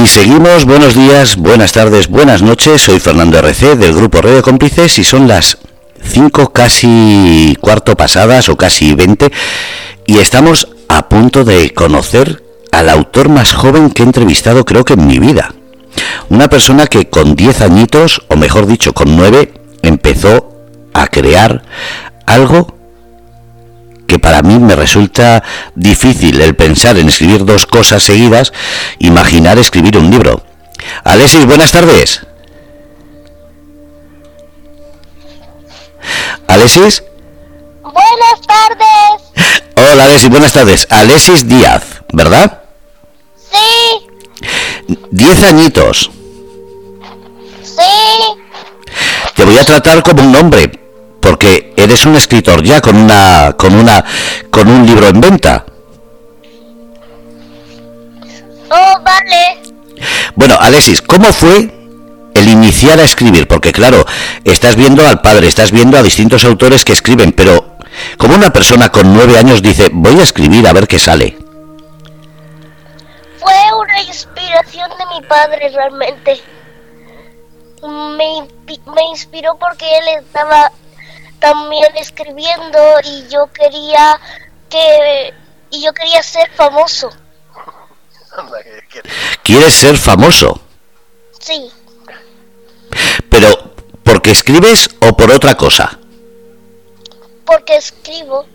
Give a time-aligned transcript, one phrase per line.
[0.00, 2.82] Y seguimos, buenos días, buenas tardes, buenas noches.
[2.82, 5.58] Soy Fernando RC del grupo Radio Cómplices y son las
[6.04, 9.32] 5 casi cuarto pasadas o casi 20
[10.06, 14.92] y estamos a punto de conocer al autor más joven que he entrevistado creo que
[14.92, 15.52] en mi vida.
[16.28, 20.62] Una persona que con 10 añitos, o mejor dicho, con 9, empezó
[20.94, 21.64] a crear
[22.24, 22.77] algo
[24.08, 25.44] que para mí me resulta
[25.74, 28.54] difícil el pensar en escribir dos cosas seguidas,
[28.98, 30.42] imaginar escribir un libro.
[31.04, 32.26] Alexis, buenas tardes.
[36.48, 37.02] Alexis.
[37.82, 39.58] Buenas tardes.
[39.76, 40.86] Hola Alexis, buenas tardes.
[40.88, 42.62] Alexis Díaz, ¿verdad?
[43.36, 44.96] Sí.
[45.10, 46.10] Diez añitos.
[47.62, 47.82] Sí.
[49.36, 50.87] Te voy a tratar como un hombre,
[51.28, 54.02] porque eres un escritor ya con una con una
[54.50, 55.66] con un libro en venta.
[58.70, 59.60] Oh, vale.
[60.34, 61.70] Bueno, Alexis, ¿cómo fue
[62.32, 63.46] el iniciar a escribir?
[63.46, 64.06] Porque claro,
[64.44, 67.76] estás viendo al padre, estás viendo a distintos autores que escriben, pero
[68.16, 71.36] como una persona con nueve años dice, voy a escribir a ver qué sale.
[73.38, 76.40] Fue una inspiración de mi padre realmente.
[77.82, 78.48] Me,
[78.94, 80.72] me inspiró porque él estaba
[81.38, 84.20] también escribiendo y yo quería
[84.68, 85.34] que
[85.70, 87.10] y yo quería ser famoso.
[89.42, 90.60] ¿Quieres ser famoso?
[91.38, 91.70] Sí.
[93.28, 95.98] Pero porque escribes o por otra cosa?
[97.44, 98.46] Porque escribo.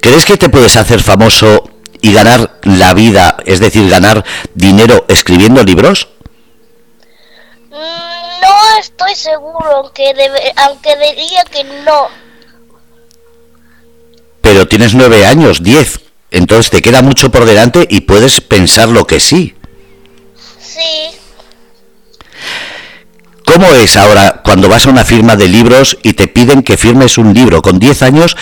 [0.00, 5.62] ¿Crees que te puedes hacer famoso y ganar la vida, es decir, ganar dinero escribiendo
[5.64, 6.08] libros?
[7.70, 8.07] No
[8.78, 12.08] estoy seguro, aunque, debe, aunque diría que no.
[14.40, 19.06] Pero tienes nueve años, diez, entonces te queda mucho por delante y puedes pensar lo
[19.06, 19.54] que sí.
[20.60, 21.10] Sí.
[23.44, 27.18] ¿Cómo es ahora cuando vas a una firma de libros y te piden que firmes
[27.18, 27.62] un libro?
[27.62, 28.36] Con diez años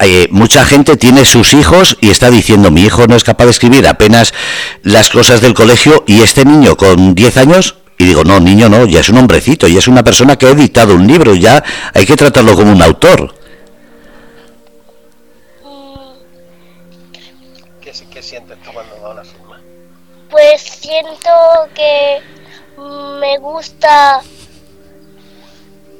[0.00, 3.52] eh, mucha gente tiene sus hijos y está diciendo mi hijo no es capaz de
[3.52, 4.34] escribir apenas
[4.82, 8.86] las cosas del colegio y este niño con diez años y digo, no, niño no,
[8.86, 11.62] ya es un hombrecito, ya es una persona que ha editado un libro, ya
[11.92, 13.34] hay que tratarlo como un autor.
[17.80, 19.60] ¿Qué, qué sientes tú cuando va a una firma?
[20.30, 21.30] Pues siento
[21.74, 22.20] que
[23.20, 24.20] me gusta...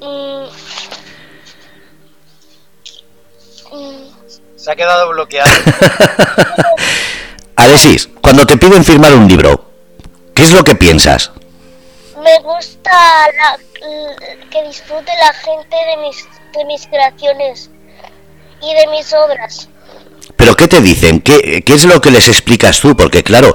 [0.00, 0.44] mm,
[3.72, 5.50] mm, Se ha quedado bloqueado.
[7.56, 9.70] Alexis, cuando te piden firmar un libro,
[10.34, 11.30] ¿qué es lo que piensas?
[12.24, 12.90] Me gusta
[13.36, 13.58] la-
[14.50, 16.26] que disfrute la gente de mis,
[16.56, 17.70] de mis creaciones
[18.62, 19.68] y de mis obras.
[20.36, 21.20] ¿Pero qué te dicen?
[21.20, 22.96] ¿Qué, qué es lo que les explicas tú?
[22.96, 23.54] Porque claro,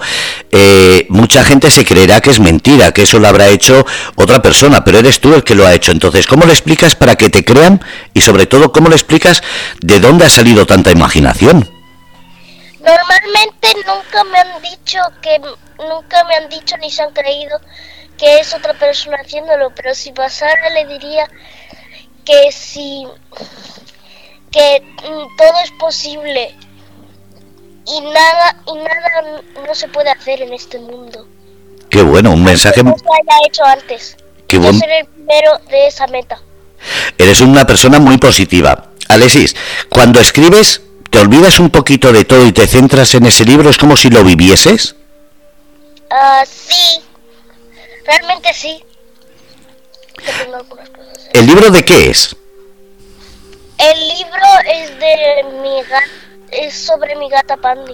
[0.52, 3.86] eh, mucha gente se creerá que es mentira, que eso lo habrá hecho
[4.16, 5.92] otra persona, pero eres tú el que lo ha hecho.
[5.92, 7.84] Entonces, ¿cómo le explicas para que te crean?
[8.14, 9.42] Y sobre todo, ¿cómo le explicas
[9.82, 11.70] de dónde ha salido tanta imaginación?
[12.80, 15.40] Normalmente nunca me han dicho que
[15.80, 17.60] nunca me han dicho ni se han creído
[18.20, 21.26] que es otra persona haciéndolo, pero si pasara le diría
[22.26, 23.06] que si
[24.52, 26.56] que mm, todo es posible
[27.88, 31.28] y nada y nada no se puede hacer en este mundo.
[31.90, 32.84] Qué bueno, un mensaje...
[32.84, 34.16] No se haya hecho antes.
[34.48, 36.40] Qué Yo buen- seré el primero de esa meta.
[37.18, 38.90] Eres una persona muy positiva.
[39.08, 39.56] Alexis,
[39.90, 43.70] cuando escribes, ¿te olvidas un poquito de todo y te centras en ese libro?
[43.70, 44.96] ¿Es como si lo vivieses?
[46.12, 47.02] Ah, sí.
[48.10, 48.84] Realmente sí.
[50.18, 51.30] Que tengo algunas cosas.
[51.34, 52.36] ¿El libro de qué es?
[53.78, 56.04] El libro es de mi gata,
[56.52, 57.94] es sobre mi gata Pandy.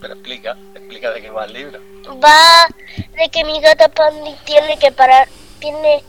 [0.00, 1.80] Pero explica, explica de qué va el libro.
[2.22, 2.68] Va
[3.16, 6.02] de que mi gata Pandy tiene que parar, tiene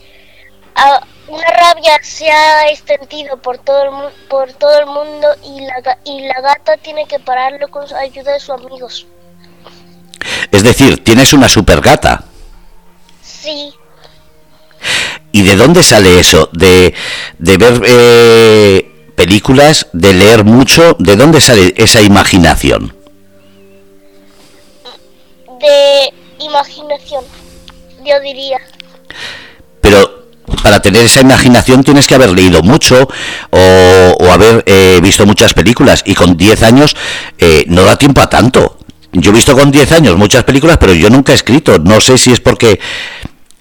[1.28, 5.78] una rabia se ha extendido por todo el mu- por todo el mundo y la
[5.82, 9.08] ga- y la gata tiene que pararlo con su ayuda de sus amigos.
[10.54, 12.24] Es decir, tienes una super gata.
[13.22, 13.74] Sí,
[15.34, 16.50] ¿Y de dónde sale eso?
[16.54, 16.94] ¿De,
[17.40, 20.96] de ver eh, películas, de leer mucho?
[21.00, 22.96] ¿De dónde sale esa imaginación?
[25.64, 26.14] de
[26.44, 27.24] imaginación,
[28.06, 28.60] yo diría.
[29.82, 30.26] Pero
[30.62, 33.08] para tener esa imaginación tienes que haber leído mucho
[33.50, 36.96] o, o haber eh, visto muchas películas y con 10 años
[37.38, 38.78] eh, no da tiempo a tanto.
[39.14, 41.78] Yo he visto con 10 años muchas películas, pero yo nunca he escrito.
[41.80, 42.80] No sé si es porque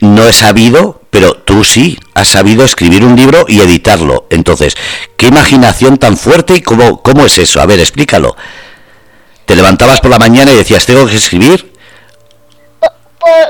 [0.00, 4.26] no he sabido, pero tú sí has sabido escribir un libro y editarlo.
[4.31, 4.76] Entonces,
[5.16, 7.60] ¿qué imaginación tan fuerte y cómo, cómo es eso?
[7.60, 8.34] A ver, explícalo.
[9.44, 11.70] ¿Te levantabas por la mañana y decías, tengo que escribir?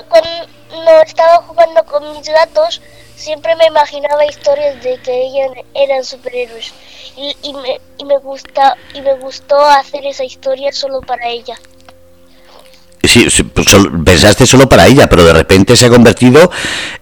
[0.09, 2.83] cuando estaba jugando con mis gatos,
[3.17, 6.75] siempre me imaginaba historias de que ellos eran superhéroes.
[7.17, 11.57] Y, y me, y, me gusta, y me gustó hacer esa historia solo para ella.
[13.05, 13.67] Sí, pues
[14.05, 16.51] pensaste solo para ella, pero de repente se ha convertido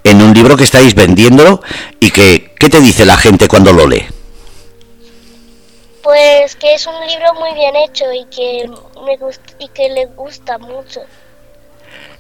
[0.03, 1.63] en un libro que estáis vendiendo
[2.01, 4.07] y que, ¿qué te dice la gente cuando lo lee?
[6.03, 8.69] Pues que es un libro muy bien hecho y que,
[9.05, 11.01] me gust y que le gusta mucho.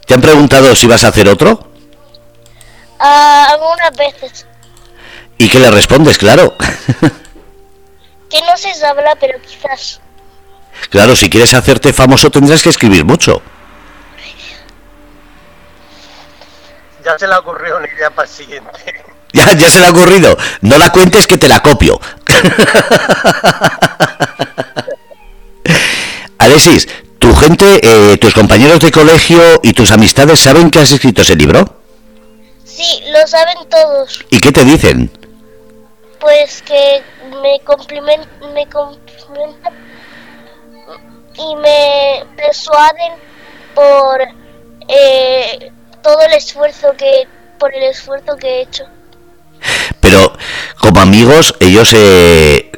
[0.07, 1.71] ¿Te han preguntado si vas a hacer otro?
[2.99, 4.47] Ah, algunas veces.
[5.39, 6.19] ¿Y qué le respondes?
[6.19, 6.55] Claro.
[8.29, 10.01] Que no se habla, pero quizás.
[10.91, 13.43] claro, si quieres hacerte famoso tendrás que escribir mucho.
[17.05, 19.05] Ya se le ocurrió una idea para el siguiente.
[19.33, 20.37] Ya, ya se le ha ocurrido.
[20.61, 22.01] No la cuentes que te la copio.
[26.39, 26.89] Alexis,
[27.21, 31.37] tu gente, eh, tus compañeros de colegio y tus amistades saben que has escrito ese
[31.37, 31.77] libro.
[32.65, 34.25] Sí, lo saben todos.
[34.31, 35.13] ¿Y qué te dicen?
[36.19, 37.03] Pues que
[37.41, 39.75] me complimentan, me complimentan
[41.37, 43.13] y me persuaden
[43.75, 44.21] por
[44.89, 47.27] eh, todo el esfuerzo que
[47.59, 48.85] por el esfuerzo que he hecho.
[50.01, 50.33] Pero
[50.79, 52.71] como amigos, ellos eh,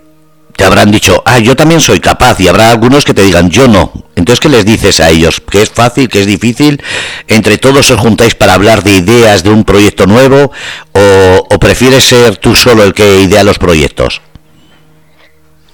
[0.56, 3.68] te habrán dicho, ah, yo también soy capaz, y habrá algunos que te digan, yo
[3.68, 3.92] no.
[4.16, 5.40] Entonces, ¿qué les dices a ellos?
[5.40, 6.82] ¿Que es fácil, que es difícil?
[7.28, 10.52] ¿Entre todos os juntáis para hablar de ideas de un proyecto nuevo?
[10.92, 14.20] ¿O, o prefieres ser tú solo el que idea los proyectos?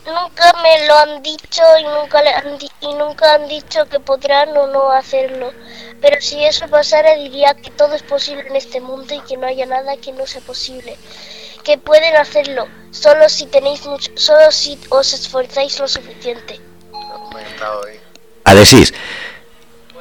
[0.09, 5.53] Nunca me lo han dicho y nunca le han dicho que podrán o no hacerlo.
[6.01, 9.47] Pero si eso pasara diría que todo es posible en este mundo y que no
[9.47, 10.97] haya nada que no sea posible.
[11.63, 16.59] Que pueden hacerlo, solo si tenéis mucho, solo si os esforzáis lo suficiente.
[16.95, 18.51] Ha.
[18.51, 18.95] Alexis,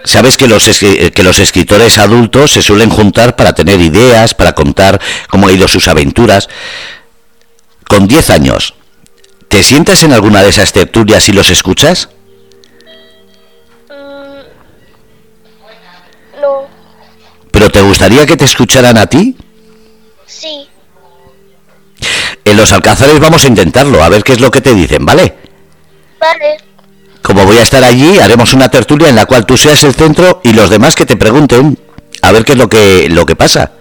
[0.05, 5.01] sabes que los, que los escritores adultos se suelen juntar para tener ideas, para contar
[5.29, 6.47] cómo han ido sus aventuras.
[7.89, 8.73] Con 10 años,
[9.49, 12.09] ¿te sientas en alguna de esas tertulias y los escuchas?
[13.89, 14.41] Mm,
[16.41, 16.67] no,
[17.51, 19.35] ¿Pero te gustaría que te escucharan a ti?
[20.25, 20.69] sí,
[22.45, 25.35] En los alcázares vamos a intentarlo, a ver qué es lo que te dicen, ¿vale?
[26.19, 26.57] vale,
[27.21, 30.39] Como voy a estar allí, haremos una tertulia en la cual tú seas el centro
[30.43, 31.77] y los demás que te pregunten
[32.21, 33.71] a ver qué es lo que, lo que pasa.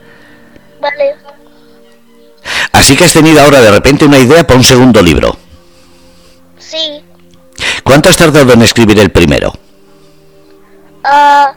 [0.80, 1.16] vale.
[2.72, 5.36] Así que has tenido ahora de repente una idea para un segundo libro.
[6.68, 7.02] Sí,
[7.84, 9.52] ¿Cuánto has tardado en escribir el primero?
[11.04, 11.54] ah,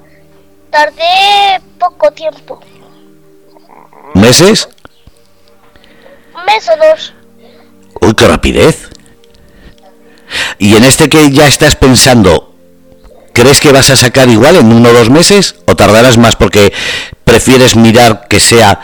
[0.70, 2.60] tardé poco tiempo,
[4.14, 4.70] ¿Meses?
[6.36, 7.14] un mes o dos.
[8.02, 8.90] Uy, qué rapidez.
[10.60, 12.54] Y en este que ya estás pensando,
[13.34, 16.72] ¿crees que vas a sacar igual en uno o dos meses o tardarás más porque
[17.24, 18.80] prefieres mirar que sea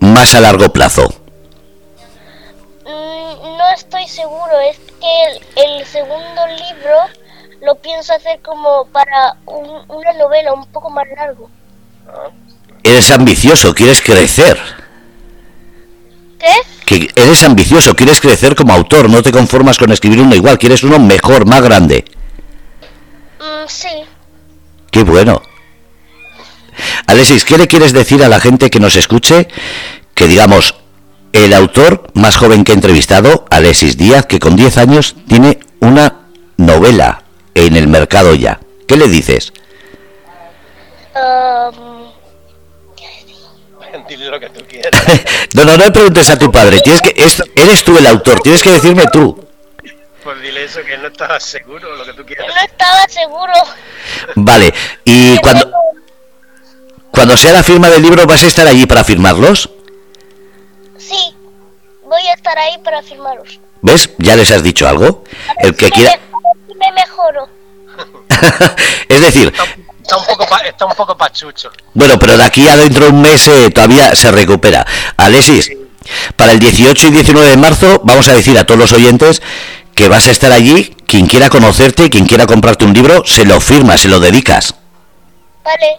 [0.00, 1.08] más a largo plazo?
[2.84, 5.22] Mm, No estoy seguro, es que
[5.64, 6.96] el, el segundo libro
[7.62, 11.50] lo pienso hacer como para un- una novela un poco más largo.
[12.82, 14.58] Eres ambicioso, quieres crecer.
[16.38, 16.54] ¿Qué?
[16.86, 20.82] Que eres ambicioso, quieres crecer como autor, no te conformas con escribir uno igual, quieres
[20.82, 22.04] uno mejor, más grande.
[23.38, 23.88] Mm, sí,
[24.90, 25.40] Qué bueno.
[27.06, 29.46] Alexis, ¿qué le quieres decir a la gente que nos escuche?
[30.14, 30.74] Que digamos,
[31.32, 36.22] el autor más joven que he entrevistado, Alexis Díaz, que con 10 años tiene una
[36.56, 37.22] novela
[37.54, 38.60] en el mercado ya.
[38.86, 39.52] ¿Qué le dices?
[41.14, 41.74] am,
[44.08, 44.90] Dile lo que tú quieras.
[45.54, 48.40] No, no, no le preguntes a tu padre, tienes que, es- eres tú el autor,
[48.40, 49.44] tienes que decirme tú.
[50.22, 52.46] Pues dile eso, que no estabas seguro, lo que tú quieras.
[52.46, 53.52] no estaba seguro.
[54.36, 54.72] Vale,
[55.04, 55.72] y cuando,
[57.10, 59.70] cuando sea la firma del libro, ¿vas a estar allí para firmarlos?
[62.10, 63.60] Voy a estar ahí para firmaros.
[63.82, 64.10] ¿Ves?
[64.18, 65.22] Ya les has dicho algo.
[65.58, 66.18] El que quiera...
[66.76, 67.48] me- mejoro.
[69.08, 69.52] es decir,
[70.02, 71.70] Está, un poco pa- está un poco pachucho.
[71.94, 74.84] Bueno, pero de aquí a dentro de un mes eh, todavía se recupera.
[75.16, 75.70] Alexis,
[76.34, 79.40] para el 18 y 19 de marzo vamos a decir a todos los oyentes
[79.94, 80.96] que vas a estar allí.
[81.06, 84.74] Quien quiera conocerte, quien quiera comprarte un libro, se lo firma, se lo dedicas.
[85.62, 85.98] Vale.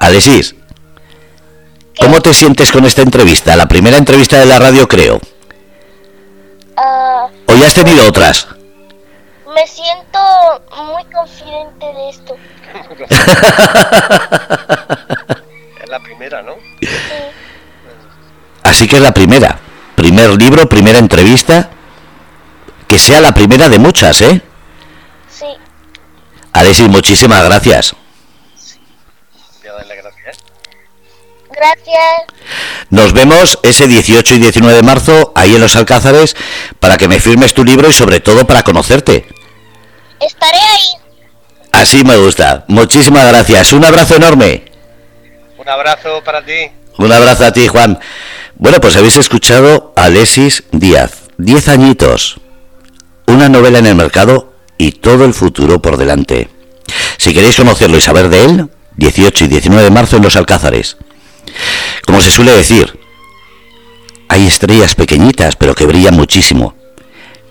[0.00, 0.56] Alexis,
[2.00, 3.56] ¿cómo te sientes con esta entrevista?
[3.56, 5.20] La primera entrevista de la radio, creo.
[6.76, 8.46] ah, ¿O ya has tenido otras?
[9.54, 10.18] me siento
[10.92, 12.36] muy confidente de esto.
[15.82, 16.52] Es la primera, ¿no?
[16.80, 16.88] Sí,
[18.62, 19.58] Así que es la primera.
[19.94, 21.70] Primer libro, primera entrevista.
[22.86, 24.40] Que sea la primera de muchas, ¿eh?
[25.30, 25.46] sí.
[26.52, 27.94] Alexis, muchísimas gracias.
[31.58, 32.22] Gracias.
[32.90, 36.36] Nos vemos ese 18 y 19 de marzo ahí en los Alcázares
[36.78, 39.26] para que me firmes tu libro y sobre todo para conocerte.
[40.20, 40.88] Estaré ahí.
[41.72, 42.64] Así me gusta.
[42.68, 43.72] Muchísimas gracias.
[43.72, 44.64] Un abrazo enorme.
[45.58, 46.70] Un abrazo para ti.
[46.96, 47.98] Un abrazo a ti, Juan.
[48.56, 51.28] Bueno, pues habéis escuchado a Alexis Díaz.
[51.38, 52.40] Diez añitos.
[53.26, 56.48] Una novela en el mercado y todo el futuro por delante.
[57.16, 60.96] Si queréis conocerlo y saber de él, 18 y 19 de marzo en los Alcázares.
[62.06, 62.98] Como se suele decir,
[64.28, 66.74] hay estrellas pequeñitas pero que brillan muchísimo.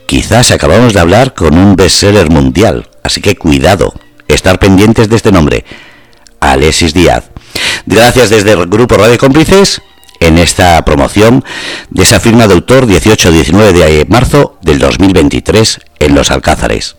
[0.06, 3.94] Quizás acabamos de hablar con un bestseller mundial, así que cuidado,
[4.28, 5.66] estar pendientes de este nombre,
[6.40, 7.30] Alexis Díaz.
[7.86, 9.82] Gracias desde el Grupo Radio Cómplices
[10.20, 11.44] en esta promoción
[11.90, 16.96] de esa firma de autor 18-19 de marzo del 2023 en Los Alcázares.